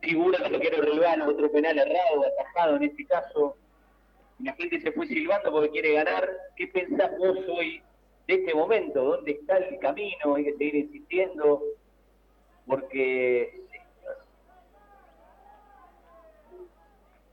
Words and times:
figura 0.00 0.38
de 0.38 0.50
lo 0.50 0.60
que 0.60 0.68
era 0.68 0.80
rival, 0.80 1.22
otro 1.22 1.50
penal 1.50 1.78
errado, 1.78 2.24
atajado 2.26 2.76
en 2.76 2.84
este 2.84 3.06
caso. 3.06 3.56
La 4.38 4.54
gente 4.54 4.80
se 4.80 4.92
fue 4.92 5.06
silbando 5.06 5.52
porque 5.52 5.70
quiere 5.70 5.92
ganar. 5.94 6.28
¿Qué 6.56 6.66
pensás 6.68 7.10
vos 7.18 7.38
hoy 7.48 7.82
de 8.26 8.34
este 8.34 8.54
momento? 8.54 9.04
¿Dónde 9.04 9.32
está 9.32 9.58
el 9.58 9.78
camino? 9.78 10.34
Hay 10.34 10.44
que 10.44 10.52
seguir 10.52 10.74
insistiendo. 10.76 11.62
Porque 12.66 13.60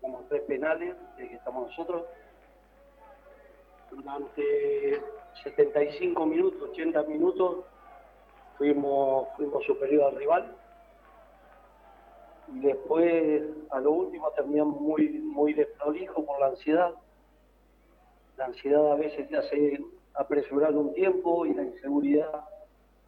como 0.07 0.23
tres 0.30 0.41
penales 0.44 0.96
de 1.18 1.28
que 1.28 1.36
estamos 1.36 1.68
nosotros. 1.68 2.04
Durante 3.91 5.02
75 5.44 6.25
minutos, 6.25 6.70
80 6.71 7.04
minutos, 7.04 7.66
fuimos, 8.57 9.28
fuimos 9.36 9.66
superior 9.66 10.12
al 10.12 10.16
rival. 10.16 10.55
Y 12.54 12.59
después, 12.59 13.43
a 13.71 13.80
lo 13.80 13.91
último, 13.91 14.31
terminamos 14.31 14.80
muy, 14.80 15.09
muy 15.20 15.53
desprolijo 15.53 16.26
por 16.26 16.40
la 16.40 16.48
ansiedad. 16.48 16.94
La 18.38 18.45
ansiedad 18.45 18.91
a 18.91 18.95
veces 18.95 19.27
te 19.27 19.38
hace 19.38 19.84
apresurar 20.13 20.76
un 20.76 20.94
tiempo 20.94 21.45
y 21.45 21.54
la 21.54 21.63
inseguridad 21.63 22.45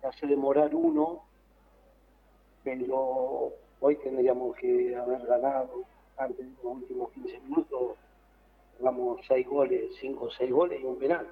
te 0.01 0.07
hace 0.07 0.27
demorar 0.27 0.73
uno. 0.75 1.23
Pero 2.63 3.53
hoy 3.79 3.95
tendríamos 3.97 4.55
que 4.57 4.95
haber 4.95 5.25
ganado 5.25 5.83
antes 6.17 6.45
de 6.45 6.63
los 6.63 6.75
últimos 6.75 7.11
15 7.11 7.39
minutos. 7.41 7.97
Jugamos 8.77 9.21
6 9.27 9.47
goles, 9.47 9.95
5 9.99 10.25
o 10.25 10.31
6 10.31 10.51
goles 10.51 10.81
y 10.81 10.83
un 10.83 10.97
penal 10.97 11.27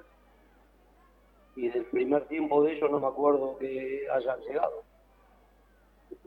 y 1.58 1.68
del 1.70 1.84
primer 1.86 2.24
tiempo 2.28 2.62
de 2.62 2.74
ellos 2.74 2.88
no 2.88 3.00
me 3.00 3.08
acuerdo 3.08 3.58
que 3.58 4.06
hayan 4.12 4.40
llegado. 4.42 4.84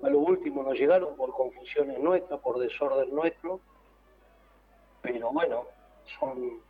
A 0.03 0.09
lo 0.09 0.19
último 0.19 0.63
no 0.63 0.73
llegaron 0.73 1.15
por 1.15 1.31
confusiones 1.31 1.99
nuestras, 1.99 2.39
por 2.39 2.59
desorden 2.59 3.13
nuestro, 3.13 3.59
pero 5.01 5.31
bueno, 5.31 5.65
son, 6.19 6.61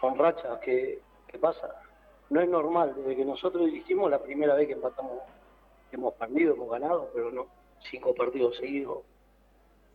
son 0.00 0.18
rachas 0.18 0.58
que, 0.60 1.00
que 1.28 1.38
pasan. 1.38 1.70
No 2.30 2.40
es 2.40 2.48
normal, 2.48 2.94
desde 2.96 3.16
que 3.16 3.24
nosotros 3.24 3.66
dirigimos 3.66 4.10
la 4.10 4.22
primera 4.22 4.54
vez 4.54 4.68
que 4.68 4.74
empatamos, 4.74 5.18
hemos 5.92 6.14
perdido, 6.14 6.54
hemos 6.54 6.70
ganado, 6.70 7.10
pero 7.12 7.30
no, 7.30 7.46
cinco 7.90 8.14
partidos 8.14 8.56
seguidos, 8.56 8.98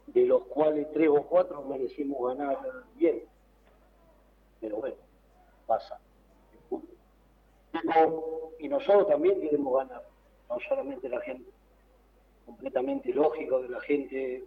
de 0.07 0.25
los 0.25 0.43
cuales 0.45 0.91
tres 0.93 1.09
o 1.09 1.23
cuatro 1.23 1.63
merecimos 1.63 2.35
ganar 2.35 2.57
bien. 2.95 3.23
Pero 4.59 4.77
bueno, 4.77 4.97
pasa 5.65 5.99
y 8.59 8.67
nosotros 8.67 9.07
también 9.07 9.39
queremos 9.41 9.77
ganar, 9.77 10.03
no 10.49 10.57
solamente 10.67 11.09
la 11.09 11.21
gente. 11.21 11.49
Completamente 12.45 13.13
lógico 13.13 13.61
que 13.61 13.69
la 13.69 13.81
gente 13.81 14.43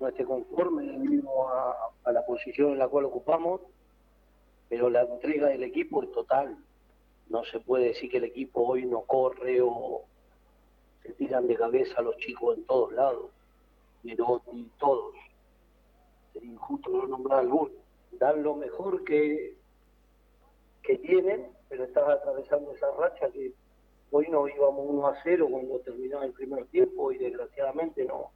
no 0.00 0.08
esté 0.08 0.24
conforme 0.24 0.84
debido 0.84 1.48
a, 1.48 2.12
la 2.12 2.24
posición 2.24 2.72
en 2.72 2.78
la 2.78 2.88
cual 2.88 3.06
ocupamos, 3.06 3.60
pero 4.68 4.90
la 4.90 5.02
entrega 5.02 5.48
del 5.48 5.62
equipo 5.62 6.02
es 6.02 6.12
total. 6.12 6.56
No 7.28 7.44
se 7.44 7.60
puede 7.60 7.88
decir 7.88 8.10
que 8.10 8.18
el 8.18 8.24
equipo 8.24 8.62
hoy 8.62 8.84
no 8.86 9.02
corre 9.02 9.60
o 9.60 10.04
se 11.02 11.12
tiran 11.14 11.46
de 11.46 11.56
cabeza 11.56 11.94
a 11.98 12.02
los 12.02 12.16
chicos 12.18 12.56
en 12.56 12.64
todos 12.66 12.92
lados, 12.92 13.30
pero 14.02 14.42
y 14.52 14.64
todos. 14.78 15.14
Sería 16.32 16.52
injusto 16.52 16.90
no 16.90 17.06
nombrar 17.06 17.40
alguno. 17.40 17.72
Dan 18.12 18.42
lo 18.42 18.54
mejor 18.54 19.04
que, 19.04 19.56
que 20.82 20.98
tienen 20.98 21.56
pero 21.68 21.84
estaba 21.84 22.14
atravesando 22.14 22.72
esa 22.72 22.90
racha 22.92 23.30
que 23.30 23.52
hoy 24.10 24.26
no 24.30 24.48
íbamos 24.48 24.84
1 24.88 25.06
a 25.06 25.14
0 25.22 25.48
cuando 25.50 25.78
terminaba 25.80 26.24
el 26.24 26.32
primer 26.32 26.66
tiempo 26.66 27.12
y 27.12 27.18
desgraciadamente 27.18 28.04
no, 28.04 28.30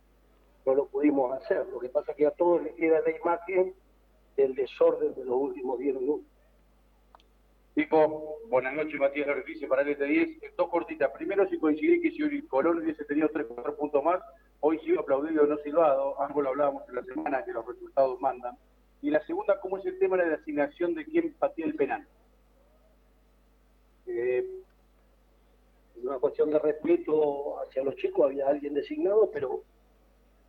no 0.67 0.75
lo 0.75 0.87
pudimos 0.87 1.33
hacer. 1.33 1.67
Lo 1.67 1.79
que 1.79 1.89
pasa 1.89 2.13
es 2.13 2.19
que 2.19 2.27
a 2.27 2.33
todos 2.33 2.63
les 2.63 2.75
queda 2.75 3.01
la 3.01 3.17
imagen 3.17 3.75
del 4.37 4.55
desorden 4.55 5.15
de 5.15 5.25
los 5.25 5.37
últimos 5.37 5.79
10 5.79 5.95
minutos. 5.97 6.27
Pico, 7.75 8.39
buenas 8.49 8.75
noches, 8.75 8.99
Matías 8.99 9.29
Loretice 9.29 9.69
para 9.69 9.83
el 9.83 9.97
ET10. 9.97 10.55
Dos 10.57 10.69
cortitas. 10.69 11.11
Primero, 11.13 11.49
si 11.49 11.59
coincidí 11.59 12.01
que 12.01 12.11
si 12.11 12.43
Colón 12.43 12.79
hubiese 12.79 13.05
tenido 13.05 13.29
3 13.29 13.47
4 13.49 13.77
puntos 13.77 14.03
más, 14.03 14.21
hoy 14.61 14.81
sí 14.85 14.95
aplaudido 14.99 15.47
no 15.47 15.57
silbado. 15.59 16.21
Ambos 16.21 16.43
lo 16.43 16.51
hablábamos 16.51 16.89
en 16.89 16.97
la 16.97 17.05
semana 17.05 17.45
que 17.45 17.53
los 17.53 17.65
resultados 17.67 18.21
mandan. 18.21 18.57
Y 19.03 19.11
la 19.11 19.25
segunda, 19.25 19.61
¿cómo 19.61 19.79
es 19.79 19.87
el 19.87 19.99
tema 19.99 20.17
de 20.17 20.29
la 20.29 20.37
asignación 20.37 20.95
de 20.95 21.05
quién 21.05 21.33
patía 21.35 21.65
el 21.65 21.75
penal? 21.75 22.07
Eh, 24.07 24.45
una 26.03 26.19
de 26.37 26.59
respeto 26.59 27.61
hacia 27.61 27.83
los 27.83 27.97
chicos, 27.97 28.27
había 28.27 28.49
alguien 28.49 28.75
designado, 28.75 29.31
pero 29.33 29.63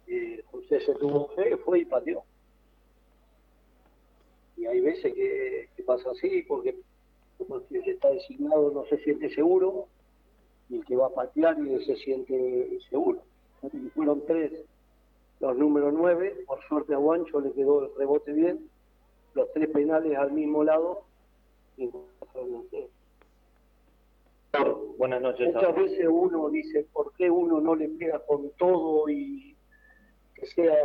eh, 0.08 0.44
José 0.52 0.80
se 0.82 0.94
tuvo 0.96 1.28
fe, 1.30 1.58
fue 1.58 1.80
y 1.80 1.86
pateó. 1.86 2.24
Y 4.58 4.66
hay 4.66 4.80
veces 4.80 5.14
que, 5.14 5.84
pasa 5.86 6.12
así, 6.12 6.44
porque, 6.44 6.76
el 7.40 7.84
que 7.84 7.92
está 7.92 8.10
designado 8.10 8.72
no 8.72 8.86
se 8.86 8.98
siente 9.00 9.34
seguro, 9.34 9.88
y 10.70 10.78
el 10.78 10.86
que 10.86 10.96
va 10.96 11.08
a 11.08 11.14
patear 11.14 11.58
y 11.60 11.84
se 11.86 11.96
siente 11.98 12.80
seguro. 12.90 13.22
fueron 13.94 14.26
tres 14.26 14.52
los 15.42 15.58
números 15.58 15.92
nueve, 15.92 16.44
por 16.46 16.62
suerte 16.68 16.94
a 16.94 16.98
Guancho 16.98 17.42
le 17.42 17.52
quedó 17.54 17.84
el 17.86 17.96
rebote 17.98 18.32
bien, 18.32 18.70
los 19.34 19.52
tres 19.54 19.70
penales 19.70 20.16
al 20.16 20.32
mismo 20.32 20.64
lado, 20.64 21.02
y 21.78 21.90
Buenas 24.98 25.22
noches. 25.22 25.54
Muchas 25.54 25.76
veces 25.76 26.08
uno 26.10 26.50
dice, 26.50 26.86
¿por 26.92 27.14
qué 27.14 27.30
uno 27.32 27.62
no 27.62 27.74
le 27.74 27.90
pega 27.90 28.20
con 28.26 28.52
todo 28.52 29.10
y 29.10 29.58
que 30.36 30.46
sea 30.48 30.76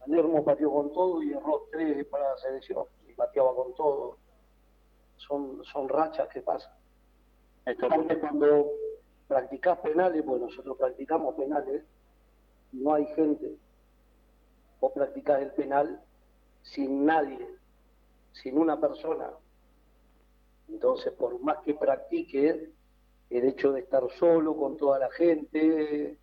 Palermo 0.00 0.44
pateó 0.44 0.70
con 0.70 0.92
todo 0.92 1.22
y 1.22 1.32
erró 1.32 1.66
tres 1.72 2.06
para 2.06 2.30
la 2.30 2.36
selección 2.36 2.84
y 3.08 3.12
pateaba 3.14 3.54
con 3.54 3.74
todo? 3.74 4.18
Son, 5.16 5.64
son 5.64 5.88
rachas 5.88 6.28
que 6.28 6.42
pasan. 6.42 6.72
Esto 7.64 7.88
cuando 7.88 8.70
practicás 9.26 9.78
penales, 9.78 10.22
pues 10.22 10.40
nosotros 10.42 10.76
practicamos 10.76 11.34
penales, 11.34 11.82
no 12.72 12.94
hay 12.94 13.06
gente. 13.14 13.56
Vos 14.80 14.92
practicás 14.92 15.40
el 15.40 15.52
penal 15.52 16.02
sin 16.62 17.06
nadie, 17.06 17.48
sin 18.32 18.58
una 18.58 18.78
persona. 18.78 19.30
Entonces, 20.68 21.12
por 21.12 21.40
más 21.40 21.58
que 21.64 21.74
practique, 21.74 22.70
el 23.30 23.44
hecho 23.48 23.72
de 23.72 23.80
estar 23.80 24.02
solo 24.18 24.56
con 24.56 24.76
toda 24.76 24.98
la 24.98 25.10
gente 25.10 26.18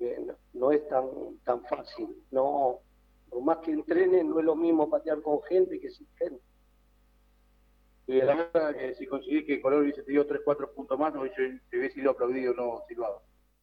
eh, 0.00 0.26
no, 0.52 0.72
es 0.72 0.86
tan, 0.88 1.38
tan 1.44 1.64
fácil. 1.64 2.08
No, 2.30 2.80
por 3.28 3.42
más 3.42 3.58
que 3.58 3.72
entrene, 3.72 4.22
no 4.24 4.38
es 4.38 4.44
lo 4.44 4.56
mismo 4.56 4.88
patear 4.88 5.20
con 5.22 5.42
gente 5.42 5.80
que 5.80 5.90
sin 5.90 6.06
gente. 6.16 6.42
Y 8.06 8.20
la 8.20 8.34
verdad 8.34 8.76
que 8.76 8.94
si 8.94 9.06
conseguís 9.06 9.46
que 9.46 9.62
Color 9.62 9.82
hubiese 9.82 10.02
tenido 10.02 10.26
3, 10.26 10.42
4 10.44 10.74
puntos 10.74 10.98
más, 10.98 11.14
no 11.14 11.22
hubiese, 11.22 11.60
hubiese 11.72 11.94
sido 11.94 12.10
aplaudido, 12.10 12.52
no 12.52 12.82
silbado. 12.86 13.22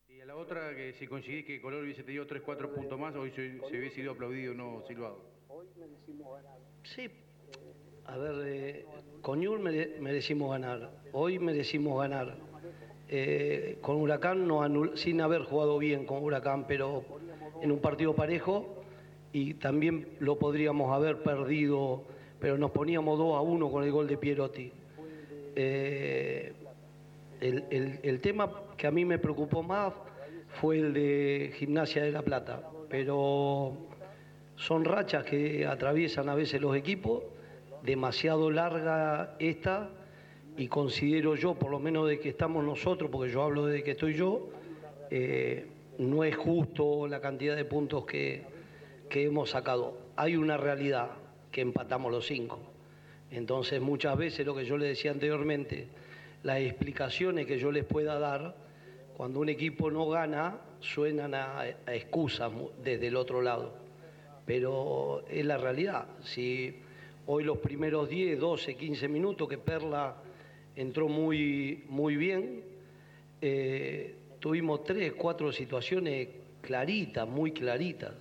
Y 0.09 0.19
a 0.19 0.25
la 0.25 0.35
otra, 0.35 0.75
que 0.75 0.93
si 0.93 1.05
conseguís 1.07 1.45
que 1.45 1.61
Color 1.61 1.83
hubiese 1.83 2.03
tenido 2.03 2.25
3, 2.25 2.41
4 2.41 2.73
puntos 2.73 2.99
más, 2.99 3.15
hoy 3.15 3.29
se, 3.31 3.59
se 3.59 3.77
hubiese 3.77 3.97
sido 3.97 4.13
aplaudido, 4.13 4.55
no 4.55 4.81
silbado. 4.87 5.23
Hoy 5.47 5.67
merecimos 5.77 6.33
ganar. 6.33 6.59
Sí, 6.83 7.07
a 8.05 8.17
ver, 8.17 8.35
eh, 8.45 8.85
con 9.21 9.39
merecimos 10.01 10.51
ganar, 10.51 10.91
hoy 11.11 11.39
merecimos 11.39 11.99
ganar. 11.99 12.35
Eh, 13.13 13.77
con 13.81 13.97
Huracán, 13.97 14.47
no 14.47 14.95
sin 14.95 15.19
haber 15.19 15.43
jugado 15.43 15.77
bien 15.77 16.05
con 16.05 16.23
Huracán, 16.23 16.65
pero 16.65 17.03
en 17.61 17.71
un 17.71 17.79
partido 17.79 18.15
parejo 18.15 18.81
y 19.33 19.55
también 19.55 20.07
lo 20.19 20.39
podríamos 20.39 20.93
haber 20.93 21.21
perdido, 21.21 22.03
pero 22.39 22.57
nos 22.57 22.71
poníamos 22.71 23.17
2 23.17 23.37
a 23.37 23.41
1 23.41 23.69
con 23.69 23.83
el 23.83 23.91
gol 23.91 24.07
de 24.07 24.17
Pierotti. 24.17 24.71
Eh, 25.55 26.53
el, 27.41 28.21
tema 28.21 28.51
que 28.77 28.87
a 28.87 28.91
mí 28.91 29.03
me 29.03 29.17
preocupó 29.17 29.63
más 29.63 29.93
fue 30.59 30.79
el 30.79 30.93
de 30.93 31.53
Gimnasia 31.55 32.03
de 32.03 32.11
la 32.11 32.21
Plata, 32.21 32.69
pero 32.89 33.73
son 34.55 34.85
rachas 34.85 35.25
que 35.25 35.65
atraviesan 35.65 36.29
a 36.29 36.35
veces 36.35 36.61
los 36.61 36.75
equipos 36.75 37.23
demasiado 37.83 38.51
larga 38.51 39.35
esta 39.39 39.89
y 40.57 40.67
considero 40.67 41.35
yo, 41.35 41.55
por 41.55 41.71
lo 41.71 41.79
menos 41.79 42.07
de 42.07 42.19
que 42.19 42.29
estamos 42.29 42.63
nosotros, 42.63 43.09
porque 43.11 43.31
yo 43.31 43.41
hablo 43.43 43.65
de 43.65 43.83
que 43.83 43.91
estoy 43.91 44.13
yo, 44.13 44.49
eh, 45.09 45.65
no 45.97 46.23
es 46.23 46.35
justo 46.35 47.07
la 47.07 47.21
cantidad 47.21 47.55
de 47.55 47.65
puntos 47.65 48.05
que, 48.05 48.43
que 49.09 49.25
hemos 49.25 49.51
sacado. 49.51 49.97
Hay 50.15 50.35
una 50.35 50.57
realidad 50.57 51.11
que 51.51 51.61
empatamos 51.61 52.11
los 52.11 52.25
cinco. 52.25 52.59
Entonces 53.29 53.81
muchas 53.81 54.17
veces 54.17 54.45
lo 54.45 54.55
que 54.55 54.65
yo 54.65 54.77
le 54.77 54.87
decía 54.87 55.11
anteriormente, 55.11 55.87
las 56.43 56.59
explicaciones 56.59 57.45
que 57.45 57.57
yo 57.57 57.71
les 57.71 57.85
pueda 57.85 58.19
dar, 58.19 58.55
cuando 59.15 59.39
un 59.39 59.49
equipo 59.49 59.89
no 59.89 60.09
gana, 60.09 60.57
suenan 60.79 61.33
a, 61.33 61.59
a 61.59 61.95
excusas 61.95 62.51
desde 62.83 63.07
el 63.07 63.15
otro 63.15 63.41
lado. 63.41 63.73
Pero 64.45 65.23
es 65.29 65.45
la 65.45 65.57
realidad. 65.57 66.07
Si 66.23 66.81
Hoy 67.27 67.43
los 67.43 67.59
primeros 67.59 68.09
10, 68.09 68.39
12, 68.39 68.75
15 68.75 69.07
minutos 69.07 69.47
que 69.47 69.57
Perla 69.57 70.15
entró 70.75 71.07
muy, 71.07 71.83
muy 71.87 72.15
bien, 72.15 72.63
eh, 73.41 74.15
tuvimos 74.39 74.83
tres, 74.83 75.13
cuatro 75.13 75.51
situaciones 75.51 76.29
claritas, 76.61 77.27
muy 77.27 77.51
claritas. 77.51 78.13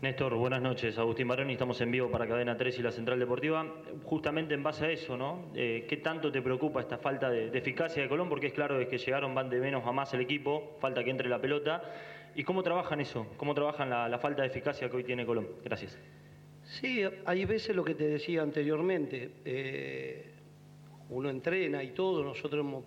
Néstor, 0.00 0.36
buenas 0.36 0.62
noches. 0.62 0.96
Agustín 0.96 1.26
Baroni, 1.26 1.54
estamos 1.54 1.80
en 1.80 1.90
vivo 1.90 2.08
para 2.08 2.28
Cadena 2.28 2.56
3 2.56 2.78
y 2.78 2.82
la 2.82 2.92
Central 2.92 3.18
Deportiva. 3.18 3.66
Justamente 4.04 4.54
en 4.54 4.62
base 4.62 4.84
a 4.86 4.90
eso, 4.92 5.16
¿no? 5.16 5.46
Eh, 5.56 5.86
¿Qué 5.88 5.96
tanto 5.96 6.30
te 6.30 6.40
preocupa 6.40 6.80
esta 6.80 6.98
falta 6.98 7.28
de, 7.28 7.48
eficacia 7.58 8.04
de 8.04 8.08
Colón? 8.08 8.28
Porque 8.28 8.46
es 8.46 8.52
claro 8.52 8.78
que 8.88 8.96
llegaron, 8.96 9.34
van 9.34 9.50
de 9.50 9.58
menos 9.58 9.84
a 9.84 9.90
más 9.90 10.14
el 10.14 10.20
equipo, 10.20 10.76
falta 10.78 11.02
que 11.02 11.10
entre 11.10 11.28
la 11.28 11.40
pelota. 11.40 11.82
¿Y 12.36 12.44
cómo 12.44 12.62
trabajan 12.62 13.00
eso? 13.00 13.26
¿Cómo 13.36 13.54
trabajan 13.54 13.90
la, 13.90 14.18
falta 14.20 14.42
de 14.42 14.48
eficacia 14.48 14.88
que 14.88 14.96
hoy 14.98 15.04
tiene 15.04 15.26
Colón? 15.26 15.48
Gracias. 15.64 15.98
Sí, 16.68 17.02
hay 17.24 17.44
veces 17.46 17.74
lo 17.74 17.82
que 17.82 17.94
te 17.94 18.06
decía 18.06 18.42
anteriormente. 18.42 19.30
Eh, 19.44 20.32
uno 21.08 21.30
entrena 21.30 21.82
y 21.82 21.92
todo, 21.92 22.22
nosotros 22.22 22.60
hemos 22.60 22.84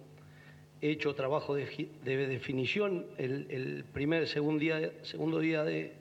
hecho 0.80 1.16
trabajo 1.16 1.56
de, 1.56 1.66
definición 2.04 3.07
el, 3.18 3.83
primer, 3.92 4.28
segundo 4.28 4.60
día, 4.60 4.92
segundo 5.01 5.39
día 5.39 5.63
de 5.63 5.94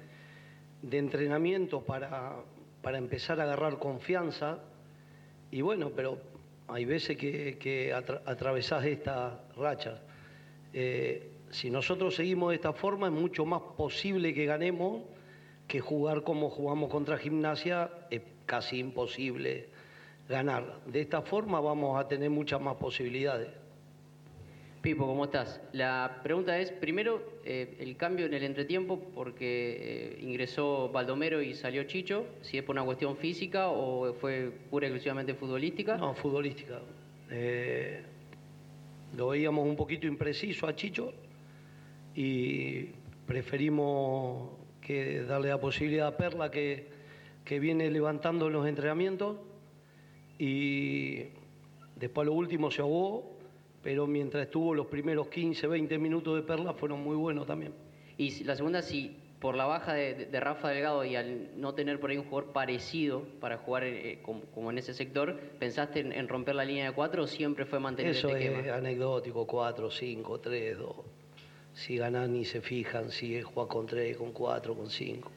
entrenamiento 0.90 1.80
para, 1.82 2.36
para 2.82 2.98
empezar 2.98 3.40
a 3.40 3.44
agarrar 3.44 3.78
confianza. 3.78 4.58
Y 5.50 5.62
bueno, 5.62 5.90
pero 5.96 6.18
hay 6.68 6.84
veces 6.84 7.16
que, 7.16 7.56
que 7.58 7.92
atravesás 7.92 8.84
esta 8.84 9.42
racha. 9.56 10.02
Eh, 10.72 11.30
si 11.50 11.70
nosotros 11.70 12.14
seguimos 12.14 12.50
de 12.50 12.56
esta 12.56 12.74
forma, 12.74 13.08
es 13.08 13.12
mucho 13.12 13.44
más 13.44 13.62
posible 13.76 14.34
que 14.34 14.44
ganemos 14.44 15.02
que 15.70 15.78
jugar 15.78 16.24
como 16.24 16.50
jugamos 16.50 16.90
contra 16.90 17.16
gimnasia, 17.16 17.90
es 18.10 18.22
casi 18.44 18.78
imposible 18.78 19.68
ganar. 20.28 20.80
De 20.86 21.00
esta 21.00 21.22
forma 21.22 21.60
vamos 21.60 21.98
a 21.98 22.08
tener 22.08 22.28
muchas 22.28 22.60
más 22.60 22.74
posibilidades. 22.74 23.50
Pipo, 24.82 25.06
¿cómo 25.06 25.26
estás? 25.26 25.60
La 25.72 26.22
pregunta 26.24 26.58
es, 26.58 26.72
primero, 26.72 27.22
eh, 27.44 27.76
el 27.78 27.96
cambio 27.96 28.26
en 28.26 28.34
el 28.34 28.42
entretiempo, 28.42 28.98
porque 29.14 30.16
eh, 30.18 30.18
ingresó 30.22 30.88
Baldomero 30.88 31.40
y 31.40 31.54
salió 31.54 31.84
Chicho, 31.84 32.26
si 32.40 32.58
es 32.58 32.64
por 32.64 32.74
una 32.74 32.84
cuestión 32.84 33.16
física 33.16 33.68
o 33.68 34.12
fue 34.14 34.50
pura 34.70 34.88
y 34.88 34.88
exclusivamente 34.88 35.34
futbolística. 35.34 35.96
No, 35.98 36.14
futbolística. 36.14 36.80
Eh, 37.30 38.02
lo 39.16 39.28
veíamos 39.28 39.68
un 39.68 39.76
poquito 39.76 40.08
impreciso 40.08 40.66
a 40.66 40.74
Chicho 40.74 41.12
y 42.16 42.86
preferimos 43.24 44.58
que 44.80 45.22
darle 45.22 45.48
la 45.48 45.60
posibilidad 45.60 46.08
a 46.08 46.16
Perla 46.16 46.50
que, 46.50 46.88
que 47.44 47.60
viene 47.60 47.90
levantando 47.90 48.48
los 48.50 48.66
entrenamientos 48.66 49.36
y 50.38 51.24
después 51.96 52.26
lo 52.26 52.32
último 52.32 52.70
se 52.70 52.82
ahogó 52.82 53.40
pero 53.82 54.06
mientras 54.06 54.44
estuvo 54.44 54.74
los 54.74 54.86
primeros 54.86 55.28
15, 55.28 55.66
20 55.66 55.98
minutos 55.98 56.36
de 56.36 56.42
Perla 56.42 56.74
fueron 56.74 57.02
muy 57.02 57.16
buenos 57.16 57.46
también. 57.46 57.72
Y 58.18 58.44
la 58.44 58.54
segunda, 58.54 58.82
si 58.82 59.16
por 59.40 59.56
la 59.56 59.64
baja 59.64 59.94
de, 59.94 60.28
Rafa 60.38 60.68
Delgado 60.68 61.02
y 61.04 61.16
al 61.16 61.58
no 61.58 61.74
tener 61.74 61.98
por 61.98 62.10
ahí 62.10 62.18
un 62.18 62.24
jugador 62.24 62.52
parecido 62.52 63.22
para 63.40 63.56
jugar 63.56 63.84
eh, 63.84 64.20
como, 64.22 64.70
en 64.70 64.78
ese 64.78 64.92
sector, 64.92 65.38
¿pensaste 65.58 66.00
en, 66.00 66.28
romper 66.28 66.54
la 66.54 66.64
línea 66.64 66.84
de 66.84 66.92
cuatro 66.92 67.22
o 67.22 67.26
siempre 67.26 67.64
fue 67.64 67.80
mantener 67.80 68.12
Eso 68.12 68.28
es 68.28 68.68
anecdótico, 68.70 69.46
4, 69.46 69.90
5, 69.90 70.40
3, 70.40 70.78
2. 70.78 70.96
Si 71.74 71.96
ganan 71.96 72.32
ni 72.32 72.44
se 72.44 72.60
fijan, 72.60 73.10
si 73.10 73.40
juega 73.42 73.68
con 73.68 73.86
3, 73.86 74.16
con 74.16 74.32
4, 74.32 74.74
con 74.74 74.90
5. 74.90 75.30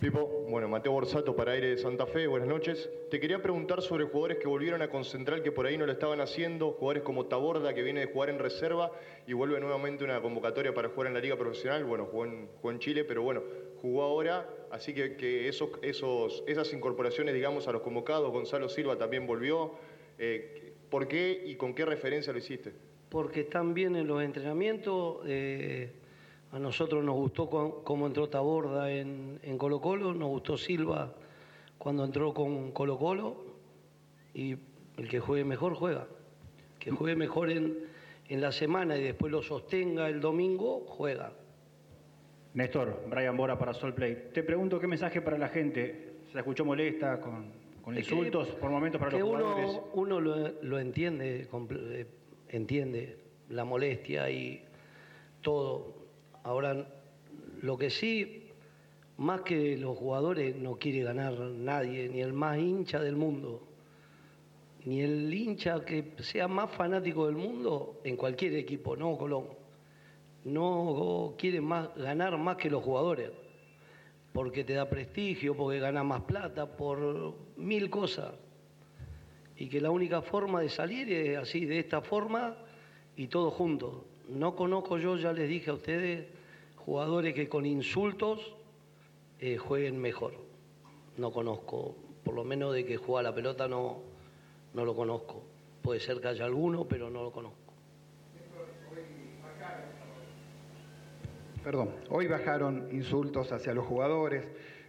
Pipo, 0.00 0.44
bueno, 0.50 0.68
Mateo 0.68 0.92
Borsato 0.92 1.34
para 1.34 1.52
Aire 1.52 1.70
de 1.70 1.78
Santa 1.78 2.04
Fe, 2.04 2.26
buenas 2.26 2.46
noches. 2.46 2.90
Te 3.10 3.18
quería 3.18 3.40
preguntar 3.40 3.80
sobre 3.80 4.04
jugadores 4.04 4.36
que 4.36 4.46
volvieron 4.46 4.82
a 4.82 4.90
concentrar 4.90 5.42
que 5.42 5.50
por 5.50 5.64
ahí 5.66 5.78
no 5.78 5.86
lo 5.86 5.92
estaban 5.92 6.20
haciendo, 6.20 6.72
jugadores 6.72 7.04
como 7.04 7.24
Taborda 7.24 7.72
que 7.72 7.82
viene 7.82 8.00
de 8.00 8.12
jugar 8.12 8.28
en 8.28 8.38
reserva 8.38 8.92
y 9.26 9.32
vuelve 9.32 9.58
nuevamente 9.60 10.04
una 10.04 10.20
convocatoria 10.20 10.74
para 10.74 10.90
jugar 10.90 11.06
en 11.06 11.14
la 11.14 11.20
liga 11.20 11.36
profesional, 11.36 11.84
bueno, 11.84 12.04
jugó 12.04 12.26
en, 12.70 12.78
Chile, 12.80 13.04
pero 13.04 13.22
bueno, 13.22 13.42
jugó 13.80 14.02
ahora, 14.02 14.46
así 14.70 14.92
que, 14.92 15.48
esos, 15.48 15.70
esos, 15.80 16.44
esas 16.46 16.70
incorporaciones, 16.74 17.32
digamos, 17.32 17.66
a 17.66 17.72
los 17.72 17.80
convocados, 17.80 18.30
Gonzalo 18.30 18.68
Silva 18.68 18.98
también 18.98 19.26
volvió, 19.26 19.72
eh, 20.18 20.74
¿por 20.90 21.08
qué 21.08 21.42
y 21.46 21.54
con 21.54 21.74
qué 21.74 21.86
referencia 21.86 22.30
lo 22.32 22.40
hiciste? 22.40 22.74
Porque 23.08 23.40
están 23.40 23.74
bien 23.74 23.96
en 23.96 24.06
los 24.06 24.22
entrenamientos. 24.22 25.18
Eh 25.26 25.92
a 26.54 26.58
nosotros 26.60 27.02
nos 27.02 27.16
gustó 27.16 27.82
cómo 27.82 28.06
entró 28.06 28.28
Taborda 28.28 28.88
en, 28.88 29.58
Colo 29.58 29.80
Colo, 29.80 30.14
nos 30.14 30.28
gustó 30.28 30.56
Silva 30.56 31.12
cuando 31.78 32.04
entró 32.04 32.32
con 32.32 32.70
Colo 32.70 32.96
Colo 32.96 33.44
y 34.34 34.56
el 34.96 35.08
que 35.08 35.18
juegue 35.18 35.44
mejor 35.44 35.74
juega. 35.74 36.06
Que 36.78 36.92
juegue 36.92 37.16
mejor 37.16 37.50
en, 37.50 37.88
la 38.28 38.52
semana 38.52 38.96
y 38.96 39.02
después 39.02 39.32
lo 39.32 39.42
sostenga 39.42 40.08
el 40.08 40.20
domingo, 40.20 40.84
juega. 40.86 41.32
Néstor, 42.54 43.02
Brian 43.10 43.36
Bora 43.36 43.58
para 43.58 43.74
Solplay. 43.74 44.30
Te 44.32 44.44
pregunto 44.44 44.78
qué 44.78 44.86
mensaje 44.86 45.20
para 45.22 45.36
la 45.36 45.48
gente. 45.48 46.18
¿Se 46.28 46.34
la 46.34 46.40
escuchó 46.42 46.64
molesta 46.64 47.20
con, 47.20 47.52
insultos 47.96 48.50
por 48.50 48.70
momentos 48.70 49.00
para 49.00 49.10
los 49.10 49.22
jugadores? 49.22 49.80
Uno, 49.94 50.20
lo, 50.20 50.62
lo 50.62 50.78
entiende, 50.78 51.48
eh, 51.52 52.06
entiende 52.56 53.18
la 53.48 53.64
molestia 53.64 54.30
y 54.30 54.64
todo 55.42 56.04
Ahora, 56.44 56.86
lo 57.62 57.78
que 57.78 57.88
sí, 57.88 58.48
más 59.16 59.40
que 59.40 59.78
los 59.78 59.96
jugadores, 59.96 60.54
no 60.54 60.76
quiere 60.76 61.02
ganar 61.02 61.32
nadie, 61.40 62.06
ni 62.10 62.20
el 62.20 62.34
más 62.34 62.58
hincha 62.58 63.00
del 63.00 63.16
mundo, 63.16 63.66
ni 64.84 65.00
el 65.00 65.32
hincha 65.32 65.82
que 65.86 66.12
sea 66.18 66.46
más 66.46 66.70
fanático 66.70 67.24
del 67.26 67.36
mundo 67.36 67.98
en 68.04 68.18
cualquier 68.18 68.54
equipo, 68.56 68.94
no 68.94 69.16
Colón. 69.16 69.46
No 70.44 71.34
quiere 71.38 71.62
más, 71.62 71.94
ganar 71.96 72.36
más 72.36 72.58
que 72.58 72.68
los 72.68 72.84
jugadores, 72.84 73.30
porque 74.34 74.64
te 74.64 74.74
da 74.74 74.90
prestigio, 74.90 75.56
porque 75.56 75.78
gana 75.78 76.04
más 76.04 76.24
plata, 76.24 76.76
por 76.76 77.34
mil 77.56 77.88
cosas. 77.88 78.34
Y 79.56 79.68
que 79.68 79.80
la 79.80 79.90
única 79.90 80.22
forma 80.22 80.60
de 80.60 80.68
salir 80.68 81.12
es 81.12 81.38
así, 81.38 81.64
de 81.64 81.78
esta 81.78 82.00
forma 82.00 82.56
y 83.16 83.28
todos 83.28 83.54
juntos. 83.54 83.94
No 84.28 84.56
conozco 84.56 84.98
yo, 84.98 85.16
ya 85.16 85.32
les 85.32 85.48
dije 85.48 85.70
a 85.70 85.74
ustedes, 85.74 86.26
jugadores 86.76 87.34
que 87.34 87.48
con 87.48 87.66
insultos 87.66 88.54
eh, 89.40 89.56
jueguen 89.56 90.00
mejor. 90.00 90.34
No 91.16 91.30
conozco, 91.30 91.94
por 92.24 92.34
lo 92.34 92.44
menos 92.44 92.74
de 92.74 92.84
que 92.84 92.96
juega 92.96 93.22
la 93.22 93.34
pelota 93.34 93.68
no, 93.68 94.02
no 94.72 94.84
lo 94.84 94.94
conozco. 94.94 95.42
Puede 95.82 96.00
ser 96.00 96.20
que 96.20 96.28
haya 96.28 96.44
alguno, 96.44 96.84
pero 96.84 97.10
no 97.10 97.22
lo 97.22 97.30
conozco. 97.30 97.58
Perdón, 101.62 101.90
hoy 102.10 102.26
bajaron 102.26 102.88
insultos 102.92 103.50
hacia 103.50 103.72
los 103.72 103.86
jugadores, 103.86 104.44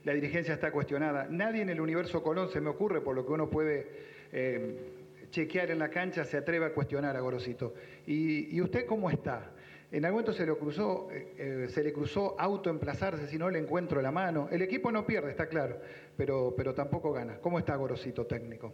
la 0.06 0.14
dirigencia 0.14 0.54
está 0.54 0.72
cuestionada. 0.72 1.28
Nadie 1.30 1.64
en 1.64 1.70
el 1.70 1.82
universo 1.82 2.24
Colón 2.24 2.50
se 2.50 2.62
me 2.62 2.70
ocurre, 2.70 3.02
por 3.02 3.16
lo 3.16 3.26
que 3.26 3.32
uno 3.34 3.50
puede 3.50 3.88
eh, 4.32 4.94
chequear 5.32 5.72
en 5.72 5.80
la 5.80 5.90
cancha, 5.90 6.24
se 6.24 6.38
atreve 6.38 6.68
a 6.68 6.74
cuestionar 6.74 7.18
a 7.18 7.20
Gorosito. 7.20 7.74
¿Y, 8.06 8.56
¿Y 8.56 8.62
usted 8.62 8.86
cómo 8.86 9.10
está? 9.10 9.52
En 9.92 10.06
algún 10.06 10.22
momento 10.22 10.34
se 10.34 10.46
le 10.46 10.56
cruzó, 10.56 11.10
eh, 11.12 11.34
eh, 11.38 11.68
se 11.70 11.84
le 11.84 11.92
cruzó 11.92 12.40
autoemplazarse, 12.40 13.28
si 13.28 13.38
no 13.38 13.50
le 13.50 13.58
encuentro 13.58 14.00
la 14.02 14.12
mano. 14.12 14.48
El 14.52 14.62
equipo 14.62 14.92
no 14.92 15.08
pierde, 15.08 15.32
está 15.32 15.48
claro, 15.48 15.80
pero, 16.16 16.54
pero 16.56 16.74
tampoco 16.74 17.12
gana. 17.12 17.38
¿Cómo 17.40 17.58
está 17.58 17.76
Gorosito 17.76 18.26
técnico? 18.26 18.74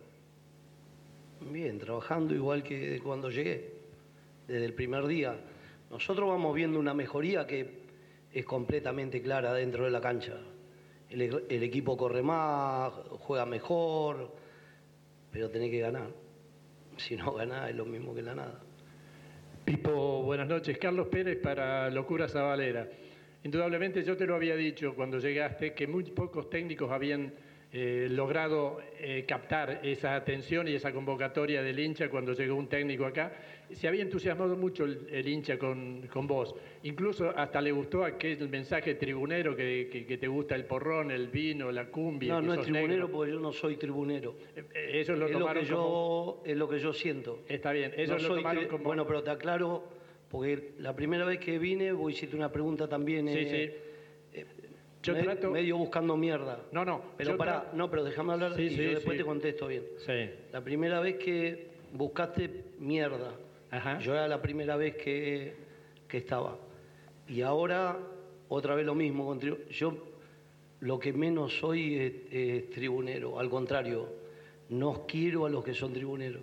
Bien, 1.50 1.80
trabajando 1.80 2.36
igual 2.36 2.62
que 2.62 3.00
cuando 3.02 3.30
llegué, 3.30 3.74
desde 4.48 4.66
el 4.66 4.74
primer 4.74 5.08
día. 5.08 5.40
Nosotros 5.90 6.28
vamos 6.28 6.54
viendo 6.54 6.78
una 6.78 6.94
mejoría 6.94 7.48
que 7.48 7.82
es 8.34 8.46
completamente 8.46 9.22
clara 9.22 9.54
dentro 9.54 9.86
de 9.86 9.92
la 9.92 10.02
cancha. 10.02 10.38
El, 11.12 11.64
equipo 11.64 11.98
corre 11.98 12.22
más, 12.22 12.94
juega 13.20 13.46
mejor, 13.46 14.34
pero 15.30 15.50
tiene 15.50 15.70
que 15.70 15.80
ganar. 15.80 16.10
Si 16.98 17.16
no 17.16 17.34
gana 17.34 17.70
es 17.70 17.76
lo 17.76 17.86
mismo 17.86 18.14
que 18.14 18.22
la 18.22 18.36
nada. 18.36 18.60
Pipo, 19.66 20.22
buenas 20.24 20.48
noches. 20.48 20.78
Carlos 20.78 21.08
Pérez 21.08 21.38
para 21.42 21.90
Locura 21.90 22.28
Zabalera. 22.28 22.88
Indudablemente 23.44 24.04
yo 24.04 24.16
te 24.16 24.26
lo 24.26 24.36
había 24.36 24.56
dicho 24.56 24.94
cuando 24.94 25.18
llegaste 25.18 25.74
que 25.74 25.88
muy 25.88 26.04
pocos 26.04 26.50
técnicos 26.50 26.92
habían 26.92 27.34
eh, 27.74 28.08
logrado 28.12 28.82
eh, 29.00 29.24
captar 29.26 29.80
esa 29.82 30.14
atención 30.16 30.68
y 30.68 30.74
esa 30.74 30.92
convocatoria 30.92 31.64
del 31.64 31.80
hincha 31.80 32.10
cuando 32.10 32.34
llegó 32.34 32.56
un 32.56 32.68
técnico 32.68 33.06
acá. 33.06 33.32
Se 33.72 33.88
había 33.88 34.02
entusiasmado 34.02 34.58
mucho 34.58 34.84
el, 34.84 35.26
hincha 35.26 35.58
con, 35.58 36.06
vos. 36.28 36.54
Incluso 36.84 37.30
hasta 37.30 37.62
le 37.62 37.72
gustó 37.72 38.04
aquel 38.04 38.50
mensaje 38.50 38.96
tribunero 38.96 39.56
que, 39.56 40.18
te 40.20 40.28
gusta 40.28 40.56
el 40.56 40.66
porrón, 40.66 41.12
el 41.12 41.30
vino, 41.30 41.72
la 41.72 41.86
cumbia. 41.86 42.34
No, 42.34 42.42
no 42.42 42.54
es 42.56 42.62
tribunero 42.64 43.10
porque 43.10 43.32
yo 43.32 43.40
no 43.40 43.54
soy 43.54 43.78
tribunero. 43.78 44.36
Eh, 44.54 45.06
lo 45.08 45.26
es 45.26 45.32
lo 45.32 45.54
que 45.54 45.64
yo 45.64 46.44
Es 46.46 46.58
lo 46.58 46.68
que 46.68 46.80
yo 46.80 46.92
siento. 46.92 47.44
Está 47.48 47.72
bien, 47.72 47.94
eso 47.96 48.18
lo 48.18 48.36
tomaron 48.36 48.66
como... 48.66 48.84
Bueno, 48.84 49.08
pero 49.08 49.24
te 49.24 49.30
aclaro, 49.30 49.86
porque 50.30 50.74
la 50.80 50.94
primera 50.94 51.24
vez 51.24 51.40
que 51.40 51.58
vine 51.58 51.94
vos 51.94 52.12
hiciste 52.12 52.36
una 52.36 52.52
pregunta 52.52 52.90
también. 52.90 53.30
Sí, 53.30 53.46
sí 53.46 53.72
yo 55.02 55.18
trato... 55.18 55.52
Medio 55.52 55.78
buscando 55.78 56.16
mierda. 56.16 56.60
No, 56.72 56.86
no. 56.86 57.02
Pero 57.18 57.38
para, 57.38 57.72
no, 57.74 57.90
pero 57.90 58.04
déjame 58.04 58.34
hablar 58.34 58.60
y 58.60 58.70
yo 58.70 58.92
después 58.92 59.18
te 59.18 59.26
contesto 59.26 59.68
bien. 59.68 59.84
Sí. 60.06 60.30
La 60.52 60.62
primera 60.64 61.00
vez 61.00 61.18
que 61.18 61.72
buscaste 61.94 62.66
mierda, 62.80 63.34
yo 64.00 64.14
era 64.14 64.28
la 64.28 64.42
primera 64.42 64.76
vez 64.76 64.96
que, 64.96 65.56
que 66.08 66.18
estaba. 66.18 66.58
Y 67.28 67.42
ahora, 67.42 67.98
otra 68.50 68.76
vez 68.76 68.86
lo 68.86 68.96
mismo. 68.96 69.38
Yo 69.70 70.12
lo 70.82 71.00
que 71.00 71.14
menos 71.14 71.58
soy 71.60 72.26
es, 72.30 72.70
tribunero, 72.72 73.40
al 73.40 73.50
contrario, 73.50 74.10
no 74.70 75.06
quiero 75.08 75.46
a 75.46 75.50
los 75.50 75.64
que 75.64 75.74
son 75.74 75.94
tribuneros. 75.94 76.42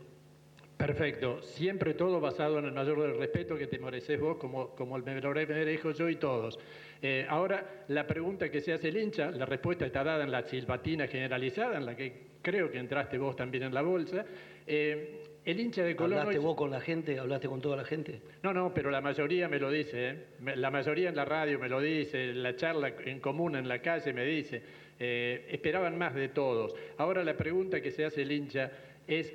Perfecto, 0.78 1.42
siempre 1.42 1.94
todo 1.94 2.20
basado 2.20 2.61
en 2.61 2.66
el 2.66 2.73
mayor 2.73 3.02
del 3.02 3.18
respeto 3.18 3.58
que 3.58 3.66
te 3.66 3.80
mereces 3.80 4.18
vos, 4.20 4.37
como, 4.37 4.76
como 4.76 4.97
el 4.97 5.02
me 5.02 5.20
merezco 5.20 5.90
yo 5.90 6.08
y 6.08 6.14
todos. 6.14 6.56
Eh, 7.02 7.26
ahora, 7.28 7.85
la 7.88 8.06
pregunta 8.06 8.49
que 8.49 8.61
se 8.61 8.73
hace 8.73 8.90
el 8.90 8.97
hincha, 8.97 9.32
la 9.32 9.44
respuesta 9.44 9.85
está 9.85 10.04
dada 10.04 10.23
en 10.23 10.30
la 10.30 10.44
silbatina 10.44 11.08
generalizada, 11.08 11.78
en 11.78 11.85
la 11.85 11.97
que 11.97 12.28
creo 12.40 12.70
que 12.70 12.78
entraste 12.78 13.18
vos 13.18 13.35
también 13.35 13.64
en 13.64 13.75
la 13.75 13.82
bolsa. 13.82 14.25
Eh, 14.64 15.25
el 15.44 15.58
hincha 15.58 15.82
de 15.82 15.97
Colón. 15.97 16.20
¿Hablaste 16.20 16.38
vos 16.38 16.54
con 16.54 16.70
la 16.70 16.80
gente? 16.80 17.18
¿Hablaste 17.18 17.49
con 17.49 17.61
toda 17.61 17.76
la 17.76 17.85
gente? 17.85 18.23
No, 18.44 18.52
no, 18.52 18.73
pero 18.73 18.88
la 18.92 19.00
mayoría 19.00 19.49
me 19.49 19.58
lo 19.58 19.73
dice. 19.73 20.11
¿eh? 20.11 20.25
La 20.54 20.70
mayoría 20.70 21.08
en 21.08 21.16
la 21.16 21.25
radio 21.25 21.58
me 21.58 21.68
lo 21.68 21.80
dice, 21.80 22.32
la 22.35 22.54
charla 22.54 22.92
en 23.04 23.18
común 23.18 23.56
en 23.56 23.66
la 23.66 23.82
calle 23.82 24.12
me 24.12 24.25
dice. 24.25 24.62
esperaban 24.97 25.99
más 25.99 26.14
de 26.14 26.28
todos. 26.28 26.73
Ahora 26.99 27.25
la 27.25 27.37
pregunta 27.37 27.80
que 27.80 27.90
se 27.90 28.04
hace 28.04 28.23
el 28.23 28.30
hincha 28.30 28.70
es 29.08 29.32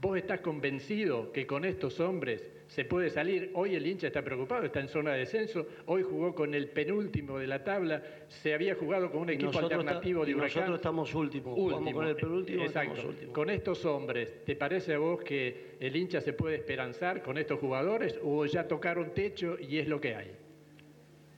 ¿Vos 0.00 0.16
estás 0.16 0.40
convencido 0.40 1.32
que 1.32 1.44
con 1.44 1.64
estos 1.64 1.98
hombres 1.98 2.46
se 2.68 2.84
puede 2.84 3.10
salir? 3.10 3.50
Hoy 3.54 3.74
el 3.74 3.84
hincha 3.84 4.06
está 4.06 4.22
preocupado, 4.22 4.64
está 4.64 4.78
en 4.78 4.86
zona 4.86 5.12
de 5.12 5.20
descenso. 5.20 5.66
Hoy 5.86 6.04
jugó 6.04 6.36
con 6.36 6.54
el 6.54 6.68
penúltimo 6.68 7.36
de 7.38 7.48
la 7.48 7.64
tabla. 7.64 8.00
Se 8.28 8.54
había 8.54 8.76
jugado 8.76 9.10
con 9.10 9.22
un 9.22 9.30
equipo 9.30 9.58
alternativo 9.58 10.24
de 10.24 10.36
Huracán. 10.36 10.54
Nosotros 10.54 10.76
estamos 10.76 11.14
últimos. 11.16 11.58
Último. 11.58 11.92
con 11.92 12.06
el 12.06 12.14
penúltimo. 12.14 12.62
Exacto. 12.62 13.12
Con 13.32 13.50
estos 13.50 13.84
hombres, 13.86 14.44
¿te 14.44 14.54
parece 14.54 14.94
a 14.94 14.98
vos 14.98 15.20
que 15.24 15.76
el 15.80 15.96
hincha 15.96 16.20
se 16.20 16.32
puede 16.32 16.54
esperanzar 16.54 17.20
con 17.20 17.36
estos 17.36 17.58
jugadores 17.58 18.20
o 18.22 18.46
ya 18.46 18.68
tocaron 18.68 19.12
techo 19.14 19.56
y 19.58 19.78
es 19.78 19.88
lo 19.88 20.00
que 20.00 20.14
hay? 20.14 20.30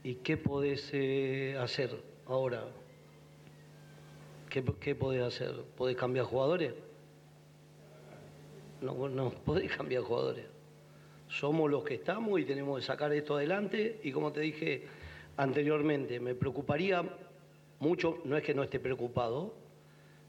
¿Y 0.05 0.17
qué 0.17 0.37
podés 0.37 0.91
eh, 0.93 1.57
hacer 1.59 1.93
ahora? 2.27 2.67
¿Qué, 4.51 4.63
¿Qué 4.79 4.95
podés 4.95 5.23
hacer? 5.23 5.63
¿Podés 5.77 5.97
cambiar 5.97 6.27
jugadores? 6.27 6.75
No, 8.83 9.09
no 9.09 9.31
podés 9.45 9.75
cambiar 9.77 10.03
jugadores. 10.03 10.47
Somos 11.29 11.71
los 11.71 11.85
que 11.85 11.95
estamos 11.95 12.41
y 12.41 12.45
tenemos 12.45 12.81
que 12.81 12.87
sacar 12.87 13.13
esto 13.13 13.37
adelante 13.37 14.01
y 14.03 14.11
como 14.11 14.33
te 14.33 14.41
dije 14.41 14.83
anteriormente, 15.37 16.19
me 16.19 16.35
preocuparía 16.35 17.05
mucho, 17.79 18.19
no 18.25 18.37
es 18.37 18.43
que 18.43 18.53
no 18.53 18.63
esté 18.63 18.81
preocupado, 18.81 19.55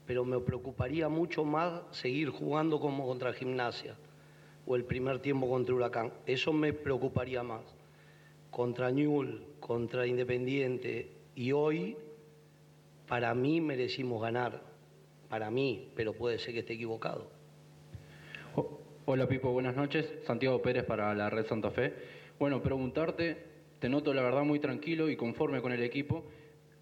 pero 0.05 0.25
me 0.25 0.39
preocuparía 0.39 1.10
mucho 1.10 1.43
más 1.43 1.81
seguir 1.91 2.29
jugando 2.29 2.79
como 2.79 3.08
contra 3.08 3.34
Gimnasia 3.34 3.96
o 4.65 4.75
el 4.75 4.86
primer 4.86 5.20
tiempo 5.20 5.50
contra 5.50 5.74
Huracán. 5.74 6.13
Eso 6.25 6.53
me 6.53 6.74
preocuparía 6.74 7.43
más. 7.43 7.62
Contra 8.51 8.91
Newell, 8.91 9.43
contra 9.60 10.05
Independiente 10.05 11.12
y 11.36 11.51
hoy, 11.51 11.98
para 13.08 13.34
mí 13.34 13.60
merecimos 13.60 14.22
ganar. 14.22 14.62
Para 15.29 15.50
mí, 15.50 15.89
pero 15.96 16.13
puede 16.13 16.39
ser 16.39 16.53
que 16.53 16.60
esté 16.60 16.74
equivocado. 16.74 17.40
Hola 19.05 19.27
Pipo, 19.27 19.51
buenas 19.51 19.75
noches. 19.75 20.13
Santiago 20.27 20.62
Pérez 20.62 20.84
para 20.84 21.15
la 21.15 21.27
Red 21.27 21.48
Santa 21.48 21.72
Fe. 21.72 21.91
Bueno, 22.38 22.62
preguntarte, 22.62 23.36
te 23.79 23.89
noto 23.89 24.13
la 24.13 24.22
verdad 24.22 24.43
muy 24.43 24.60
tranquilo 24.60 25.10
y 25.10 25.15
conforme 25.15 25.60
con 25.60 25.72
el 25.72 25.81
equipo. 25.81 26.24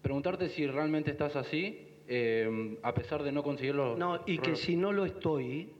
Preguntarte 0.02 0.50
si 0.50 0.66
realmente 0.66 1.12
estás 1.12 1.34
así, 1.34 1.88
eh, 2.06 2.76
a 2.82 2.92
pesar 2.92 3.22
de 3.22 3.32
no 3.32 3.42
conseguirlo. 3.42 3.96
No, 3.96 4.20
y 4.26 4.36
que 4.36 4.54
si 4.54 4.76
no 4.76 4.92
lo 4.92 5.06
estoy, 5.06 5.70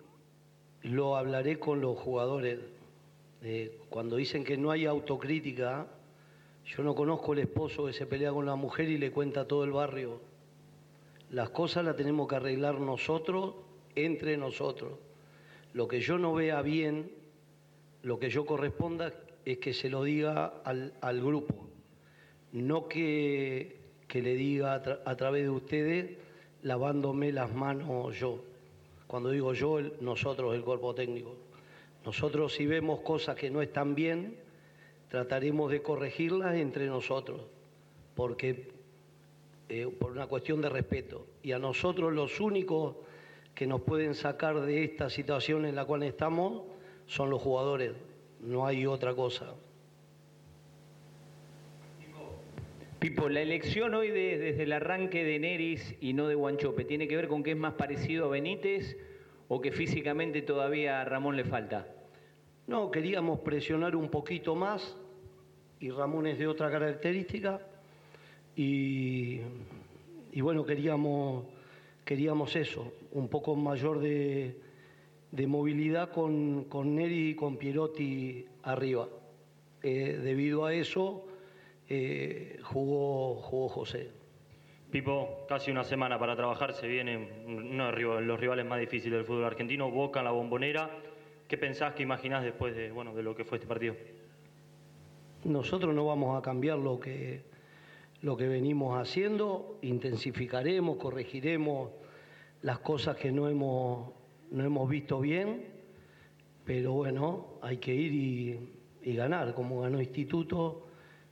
lo 0.81 1.19
hablaré 1.19 1.59
con 1.59 1.83
los 1.83 1.99
jugadores. 1.99 2.59
Eh, 3.43 3.79
cuando 3.91 4.17
dicen 4.17 4.43
que 4.43 4.57
no 4.57 4.71
hay 4.71 4.87
autocrítica, 4.87 5.89
yo 6.65 6.83
no 6.83 6.95
conozco 6.95 7.35
el 7.35 7.41
esposo 7.41 7.85
que 7.85 7.93
se 7.93 8.07
pelea 8.07 8.33
con 8.33 8.47
la 8.47 8.57
mujer 8.57 8.89
y 8.89 8.97
le 8.97 9.13
cuenta 9.13 9.43
a 9.43 9.45
todo 9.45 9.63
el 9.65 9.73
barrio. 9.73 10.23
Las 11.31 11.51
cosas 11.51 11.85
las 11.85 11.97
tenemos 11.97 12.27
que 12.29 12.37
arreglar 12.37 12.81
nosotros, 12.81 13.57
entre 13.95 14.39
nosotros. 14.39 14.93
Lo 15.73 15.87
que 15.87 16.01
yo 16.01 16.19
no 16.19 16.35
vea 16.35 16.63
bien, 16.63 17.13
lo 18.03 18.19
que 18.19 18.31
yo 18.31 18.45
corresponda 18.45 19.13
es 19.45 19.59
que 19.59 19.73
se 19.73 19.89
lo 19.89 20.05
diga 20.05 20.63
al, 20.65 21.21
grupo, 21.23 21.69
no 22.53 22.89
que, 22.89 23.79
le 24.13 24.35
diga 24.35 24.75
a, 24.75 25.17
través 25.17 25.45
de 25.45 25.51
ustedes 25.51 26.17
lavándome 26.63 27.33
las 27.33 27.55
manos 27.55 28.19
yo. 28.19 28.45
Cuando 29.07 29.31
digo 29.31 29.55
yo, 29.55 29.81
nosotros, 30.01 30.55
el 30.55 30.63
cuerpo 30.63 30.95
técnico. 30.95 31.37
Nosotros 32.05 32.55
si 32.55 32.67
vemos 32.67 33.01
cosas 33.01 33.37
que 33.37 33.51
no 33.51 33.63
están 33.63 33.95
bien, 33.95 34.37
trataremos 35.09 35.71
de 35.71 35.83
corregirlas 35.83 36.55
entre 36.57 36.87
nosotros, 36.87 37.43
porque 38.15 38.73
eh, 39.69 39.87
por 39.87 40.13
una 40.13 40.27
cuestión 40.27 40.61
de 40.61 40.69
respeto. 40.69 41.27
Y 41.43 41.53
a 41.53 41.59
nosotros 41.59 42.13
los 42.13 42.41
únicos 42.41 42.97
que 43.61 43.67
nos 43.67 43.83
pueden 43.83 44.15
sacar 44.15 44.59
de 44.63 44.85
esta 44.85 45.11
situación 45.11 45.67
en 45.67 45.75
la 45.75 45.85
cual 45.85 46.03
estamos 46.03 46.63
son 47.05 47.29
los 47.29 47.43
jugadores, 47.43 47.93
no 48.41 48.65
hay 48.65 48.87
otra 48.87 49.15
cosa. 49.15 49.55
Pipo, 52.99 53.29
la 53.29 53.43
elección 53.43 53.95
hoy 53.95 54.09
desde 54.09 54.63
el 54.63 54.73
arranque 54.73 55.25
de 55.25 55.39
Neris 55.39 55.95
y 56.01 56.15
no 56.15 56.27
de 56.27 56.37
Guanchope, 56.37 56.87
¿tiene 56.87 57.07
que 57.07 57.17
ver 57.17 57.29
con 57.29 57.43
que 57.43 57.51
es 57.51 57.57
más 57.59 57.75
parecido 57.75 58.25
a 58.25 58.29
Benítez 58.31 58.97
o 59.49 59.61
que 59.61 59.73
físicamente 59.73 60.41
todavía 60.41 61.03
a 61.03 61.05
Ramón 61.05 61.37
le 61.37 61.45
falta? 61.45 61.87
No, 62.67 62.91
queríamos 62.91 63.41
presionar 63.41 63.95
un 63.95 64.09
poquito 64.09 64.55
más 64.55 64.97
y 65.81 65.91
Ramón 65.91 66.29
es 66.29 66.39
de 66.39 66.47
otra 66.47 66.71
característica 66.71 67.61
y, 68.57 69.41
y 70.33 70.41
bueno, 70.41 70.65
queríamos 70.65 71.45
queríamos 72.11 72.57
eso, 72.57 72.93
un 73.13 73.29
poco 73.29 73.57
mayor 73.57 74.01
de, 74.01 74.57
movilidad 75.47 76.11
con, 76.11 76.65
con, 76.65 76.95
Neri 76.95 77.31
y 77.31 77.35
con 77.35 77.57
Pierotti 77.57 78.47
arriba. 78.63 79.09
Eh, 79.83 80.19
debido 80.23 80.67
a 80.67 80.75
eso 80.75 81.27
eh, 81.89 82.59
jugó, 82.63 83.37
jugó 83.37 83.69
José. 83.69 84.11
Pipo, 84.91 85.47
casi 85.49 85.71
una 85.71 85.85
semana 85.85 86.19
para 86.19 86.35
trabajar, 86.35 86.73
se 86.75 86.89
vienen 86.89 87.29
uno 87.47 87.93
de 87.93 88.23
los 88.23 88.41
rivales 88.41 88.67
más 88.67 88.81
difíciles 88.81 89.19
del 89.19 89.25
fútbol 89.25 89.45
argentino, 89.45 89.91
Boca 89.91 90.21
en 90.21 90.25
la 90.25 90.33
bombonera. 90.33 90.91
¿Qué 91.47 91.57
pensás, 91.57 91.95
qué 91.95 92.03
imaginás 92.03 92.43
después 92.45 92.75
de, 92.75 92.91
bueno, 92.91 93.15
de 93.15 93.23
lo 93.23 93.35
que 93.35 93.45
fue 93.45 93.59
este 93.59 93.69
partido? 93.69 93.95
Nosotros 95.45 95.95
no 95.95 96.07
vamos 96.07 96.37
a 96.37 96.43
cambiar 96.43 96.79
lo 96.79 96.99
que, 97.01 97.43
lo 98.23 98.37
que 98.37 98.47
venimos 98.47 99.01
haciendo, 99.01 99.79
intensificaremos, 99.83 100.97
corregiremos 100.97 101.91
las 102.63 102.79
cosas 102.81 103.17
que 103.17 103.33
no 103.33 103.49
hemos, 103.49 104.13
no 104.51 104.65
hemos 104.65 104.89
visto 104.89 105.21
bien, 105.21 105.67
pero 106.65 106.93
bueno, 106.93 107.59
hay 107.63 107.79
que 107.79 107.95
ir 107.95 108.13
y, 109.03 109.15
ganar. 109.15 109.55
Como 109.55 109.81
ganó 109.81 110.01
Instituto, 110.01 110.87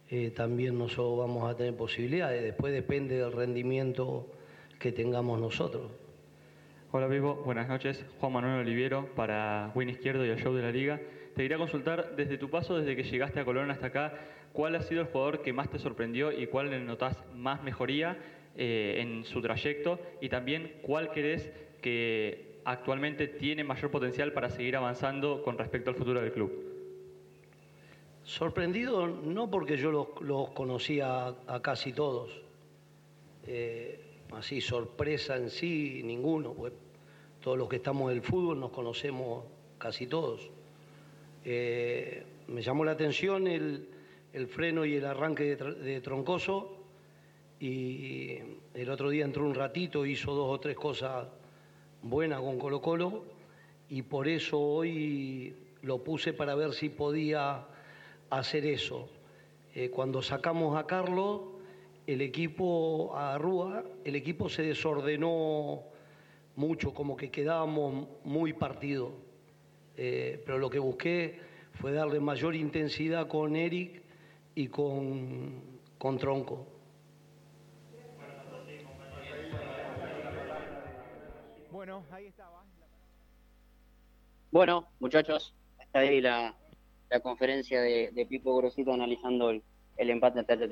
eh, 0.09 0.31
también 0.31 0.79
nosotros 0.79 1.19
vamos 1.19 1.51
a 1.51 1.57
tener 1.57 1.77
posibilidades. 1.77 2.43
Después 2.43 2.73
depende 2.73 3.19
del 3.19 3.33
rendimiento 3.33 4.33
que 4.79 4.91
tengamos 4.91 5.41
nosotros. 5.41 5.93
Hola 6.91 7.07
Vivo, 7.07 7.43
buenas 7.45 7.69
noches. 7.69 8.05
Juan 8.19 8.33
Manuel 8.33 8.61
Oliviero 8.61 9.15
para 9.15 9.71
Win 9.75 9.91
Izquierdo 9.91 10.25
y 10.25 10.31
el 10.31 10.39
Show 10.39 10.55
de 10.55 10.63
la 10.63 10.73
Liga. 10.73 10.99
Te 11.37 11.43
quería 11.43 11.59
consultar 11.59 12.17
desde 12.17 12.39
tu 12.39 12.49
paso, 12.49 12.79
desde 12.79 12.97
que 12.97 13.05
llegaste 13.05 13.39
a 13.39 13.45
Colón 13.45 13.71
hasta 13.71 13.89
acá, 13.89 14.15
¿cuál 14.55 14.75
ha 14.75 14.83
sido 14.83 15.03
el 15.03 15.09
jugador 15.09 15.43
que 15.43 15.53
más 15.53 15.71
te 15.71 15.79
sorprendió 15.79 16.33
y 16.33 16.47
cuál 16.47 16.71
le 16.71 16.81
notas 16.81 17.23
más 17.35 17.63
mejoría? 17.63 18.17
Eh, 18.61 18.97
en 19.01 19.25
su 19.25 19.41
trayecto 19.41 20.01
y 20.21 20.29
también 20.29 20.81
cuál 20.83 21.13
crees 21.13 21.49
que 21.81 22.59
actualmente 22.65 23.29
tiene 23.29 23.63
mayor 23.63 23.89
potencial 23.89 24.33
para 24.33 24.51
seguir 24.51 24.75
avanzando 24.75 25.45
con 25.45 25.57
respecto 25.57 25.91
al 25.91 25.97
futuro 25.97 26.21
del 26.21 26.33
club. 26.33 26.51
Sorprendido 28.25 29.07
no 29.07 29.49
porque 29.49 29.77
yo 29.77 29.93
los, 30.21 30.51
conocía 30.51 31.29
a, 31.47 31.63
casi 31.63 31.93
todos, 31.93 32.43
eh, 33.47 34.01
así 34.33 34.61
sorpresa 34.61 35.37
en 35.37 35.51
sí 35.51 36.03
ninguno, 36.03 36.53
pues 36.53 36.73
todos 37.41 37.57
los 37.57 37.69
que 37.69 37.77
estamos 37.77 38.11
del 38.11 38.23
fútbol 38.23 38.59
nos 38.59 38.73
conocemos 38.73 39.45
casi 39.79 40.09
todos. 40.09 40.51
Eh, 41.45 42.25
me 42.49 42.61
llamó 42.61 42.85
la 42.85 42.91
atención 42.91 43.47
el, 43.47 43.87
freno 44.49 44.85
y 44.85 44.97
el 44.97 45.05
arranque 45.05 45.55
de 45.55 46.01
Troncoso, 46.01 46.78
y 47.61 48.39
el 48.75 48.91
otro 48.91 49.11
día 49.11 49.25
entró 49.25 49.45
un 49.45 49.55
ratito, 49.55 50.07
hizo 50.07 50.35
dos 50.35 50.49
o 50.49 50.61
tres 50.61 50.77
cosas 50.77 51.27
buenas 52.03 52.41
con 52.41 52.59
Colo 52.59 52.81
Colo 52.81 53.25
y 53.89 54.03
por 54.03 54.29
eso 54.29 54.61
hoy 54.61 55.55
lo 55.83 56.03
puse 56.05 56.33
para 56.33 56.55
ver 56.55 56.73
si 56.73 56.89
podía 56.89 57.67
hacer 58.31 58.67
eso. 58.67 59.09
Eh, 59.75 59.91
cuando 59.91 60.23
sacamos 60.23 60.77
a 60.77 60.87
Carlos, 60.87 61.41
el 62.07 62.21
equipo, 62.21 63.17
a 63.17 63.39
Rúa, 63.39 63.85
el 64.05 64.17
equipo 64.17 64.49
se 64.49 64.63
desordenó 64.63 65.83
mucho, 66.57 66.95
como 66.95 67.17
que 67.17 67.31
quedábamos 67.31 68.09
muy 68.25 68.53
partidos. 68.53 69.13
Eh, 69.97 70.41
pero 70.45 70.59
lo 70.59 70.71
que 70.71 70.79
busqué 70.79 71.41
fue 71.73 71.93
darle 71.93 72.21
mayor 72.21 72.55
intensidad 72.55 73.29
con 73.29 73.57
Eric 73.57 74.03
y 74.55 74.69
con, 74.69 75.63
con 75.99 76.19
Tronco. 76.19 76.78
Ahí 82.11 82.27
estaba. 82.27 82.65
Bueno, 84.51 84.89
muchachos, 85.01 85.55
está 85.79 86.01
ahí 86.01 86.21
la, 86.21 86.55
la 87.11 87.21
conferencia 87.21 87.81
de, 87.81 88.27
Pipo 88.29 88.57
Grosito 88.57 88.93
analizando 88.93 89.51
el, 89.51 89.63
el 89.97 90.11
empate 90.11 90.41
Atlético 90.41 90.65